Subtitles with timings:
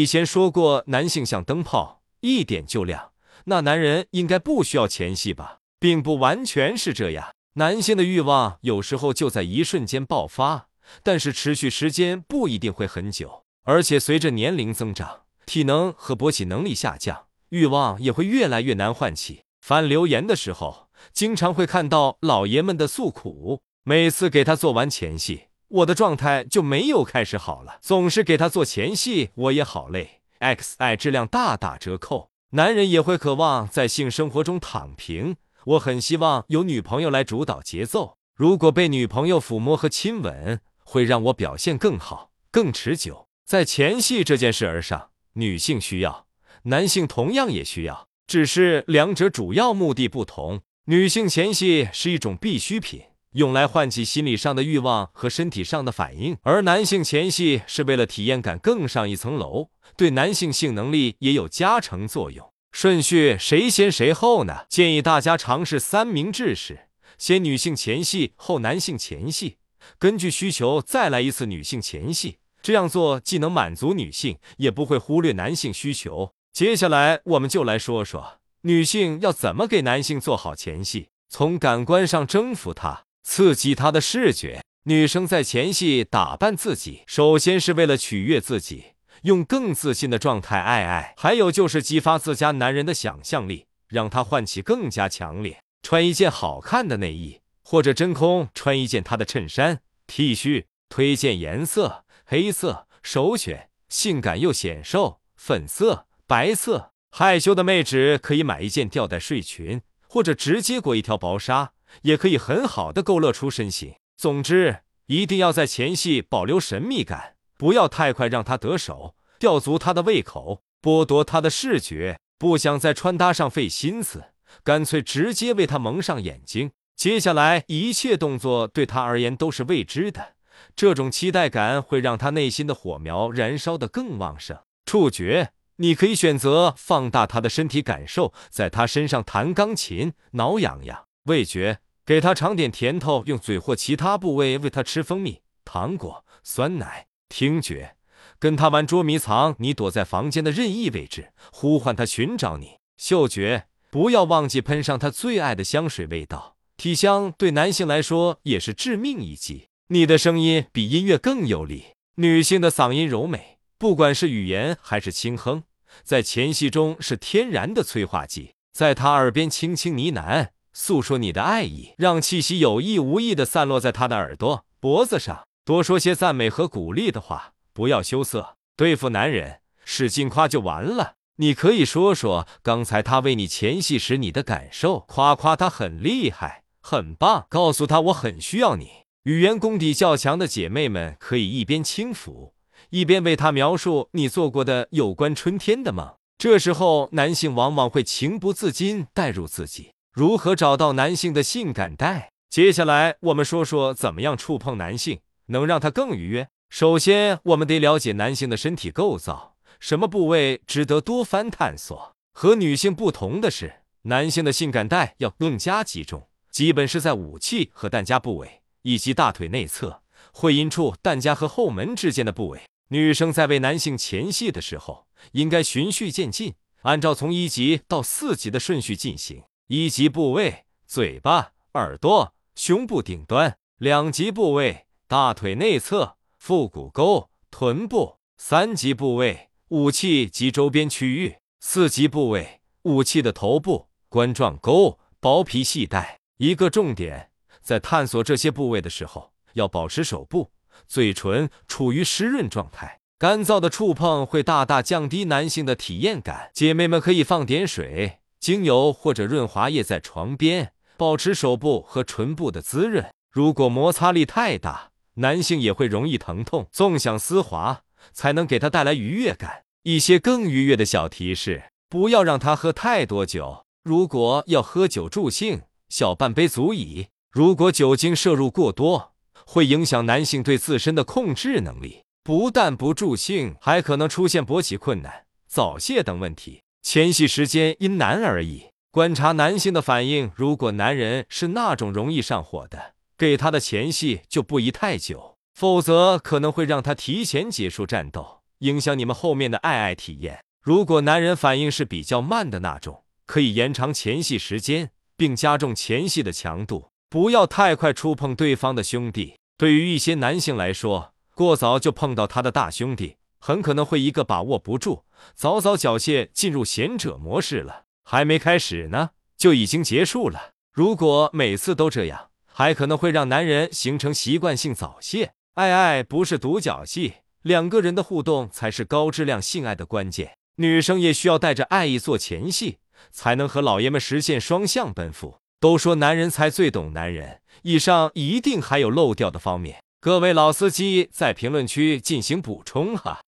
[0.00, 3.10] 以前说过，男性像灯泡，一点就亮。
[3.44, 5.58] 那男人应该不需要前戏吧？
[5.78, 7.34] 并不完全是这样。
[7.56, 10.68] 男性的欲望有时候就在一瞬间爆发，
[11.02, 13.44] 但是持续时间不一定会很久。
[13.64, 19.42] 而且随着年龄增长，体能和勃起能力下降，欲望也会越来越难唤起。
[19.60, 23.60] 翻留言的时候，经常会看到老爷们的诉苦。
[23.84, 27.78] 每次给他做完前戏，我的状态就没有开始好了。
[27.80, 32.30] 总是给他做前戏，我也好累，X I 质量大打折扣。
[32.50, 35.36] 男人也会渴望在性生活中躺平。
[35.64, 38.16] 我很希望有女朋友来主导节奏。
[38.34, 43.28] 如果被女朋友抚摸和亲吻，会让我表现更好、更持久。
[43.44, 46.26] 在前戏这件事儿上，女性需要，
[46.64, 50.62] 男性同样也需要，只是两者主要目的不同。
[50.86, 62.52] 女性前戏是一种必需品，用来唤起心理上的欲望和身体上的反应；而男性前戏是为了体验感更上一层楼，对男性性能力也有加成作用。
[62.72, 64.64] 顺序谁先谁后呢？
[64.68, 69.58] 建议大家尝试三明治式：先女性前戏，后男性前戏，
[69.98, 72.38] 根据需求再来一次女性前戏。
[72.62, 76.32] 这样做既能满足女性，也不会忽略男性需求。
[76.52, 84.62] 接下来我们就来说说女性要怎么给男性做好前戏，从感官上征服他，刺激他的视觉。
[84.84, 88.94] 女生在前戏打扮自己，首先是为了取悦自己。
[89.22, 95.60] 用更自信的状态爱爱，还有就是激发自家男人的想象力，让他唤起更加强烈。
[95.82, 100.64] 穿一件好看的内衣，或者真空穿一件他的衬衫、T 恤。
[100.88, 106.90] 推荐颜色：黑色首选，性感又显瘦；粉色、白色。
[107.12, 113.94] 害羞的妹纸可以买一件吊带睡裙，或者直接裹一条薄纱，也可以很好的勾勒出身形。
[114.16, 117.36] 总之，一定要在前戏保留神秘感。
[117.56, 122.18] 不要太快让他得手，吊足他的胃口，剥夺他的视觉。
[122.38, 124.24] 不想在穿搭上费心思，
[124.64, 126.70] 干脆直接为他蒙上眼睛。
[126.96, 130.34] 接下来一切动作对他而言都是未知的，
[130.74, 134.58] 这种期待感会让他内心的火苗燃烧得更旺盛。
[134.86, 141.04] 触觉，你可以选择放大他的身体感受，在他身上弹钢琴、挠痒痒。
[141.24, 147.06] 味觉，给他尝点甜头，用嘴或其他部位喂他吃蜂蜜、糖果、酸奶。
[147.28, 147.94] 听觉，
[148.38, 152.78] 跟他玩捉迷藏，你躲在房间的任意位置，呼唤他寻找你。
[152.96, 159.68] 嗅觉，不要忘记喷上他最爱的香水味道，体香对男性来说也是致命一击。
[159.88, 161.84] 你的声音比音乐更有力，
[162.16, 165.62] 女性的嗓音柔美，不管是语言还是轻哼，
[166.02, 168.54] 在前戏中是天然的催化剂。
[168.72, 170.48] 在他耳边轻轻呢喃，
[170.82, 175.42] 诉说你的爱意，让气息有意无意的散落在他的耳朵、脖子上。
[175.62, 178.56] 多说些赞美和鼓励的话，不要羞涩。
[178.78, 181.16] 对付男人，使劲夸就完了。
[181.36, 188.88] 你可以说说刚才他为你前戏时你的感受，夸夸他很厉害、很棒，告诉他我很需要你。
[189.24, 192.52] 语言功底较强的姐妹们可以一边轻抚，
[192.88, 196.14] 一边为他描述你做过的有关春天的梦。
[196.38, 199.92] 这时候，男性往往会情不自禁带入自己。
[200.12, 202.30] 如何找到男性的性感带？
[202.48, 205.20] 接下来我们说说怎么样触碰男性。
[205.50, 206.48] 能让他更愉悦。
[206.68, 212.14] 首先，我们得了解男性的身体构造，什么部位值得多番探索。
[212.32, 222.62] 和女性不同的是，男性的性感带要更加集中，基本是在武器和弹夹部位，以及大腿内侧、会阴处、弹夹和后门之间的部位。
[222.88, 229.42] 女生在为男性前戏的时候，应该循序渐进，按照从一级到四级的顺序进行。
[229.72, 234.86] 一级部位：嘴巴、耳朵、胸部顶端；两级部位。
[235.06, 246.18] 大腿内侧、腹股沟、臀部；三级部位武器及周边区域；四级部位武器的头部、冠状沟、包皮系带。
[246.38, 247.30] 一个重点，
[247.62, 250.50] 在探索这些部位的时候，要保持手部、
[250.88, 252.98] 嘴唇处于湿润状态。
[253.16, 256.50] 干燥的触碰会大大降低男性的体验感。
[256.54, 263.06] 姐妹们可以放点水、精油或者润滑液在床边，保持手部和唇部的滋润。
[263.30, 267.82] 如果摩擦力太大，男性也会容易疼痛，纵享丝滑
[268.12, 269.64] 才能给他带来愉悦感。
[269.82, 277.08] 一些更愉悦的小提示：不要让他喝太多酒，如果要喝酒助兴，小半杯足矣。
[277.30, 279.12] 如果酒精摄入过多，
[279.46, 286.62] 会影响男性对自身的控制能力，不但不助兴，还可能出现勃起困难、早泄等问题。
[286.82, 290.30] 前戏时间因男而异，观察男性的反应。
[290.34, 300.42] 如果男人是那种容易上火的，给他的前戏就不宜太久，否则可能会让他提前结束战斗，影响你们后面的爱爱体验。
[300.62, 309.34] 如果男人反应是比较慢的那种，可以延长前戏时间，并加重前戏的强度，不要太快触碰对方的兄弟。
[309.58, 315.02] 对于一些男性来说，过早就碰到他的大兄弟，很可能会一个把握不住，
[315.34, 320.52] 早早缴械进入贤者模式了，还没开始呢，就已经结束了。
[320.72, 325.32] 如果每次都这样，还可能会让男人形成习惯性早泄。
[325.54, 330.36] 爱爱不是独角戏，两个人的互动才是高质量性爱的关键。
[330.56, 332.78] 女生也需要带着爱意做前戏，
[333.10, 335.38] 才能和老爷们实现双向奔赴。
[335.58, 343.20] 都说男人才最懂男人，以上一定还有漏掉的方面，各位老司机在评论区进行补充哈。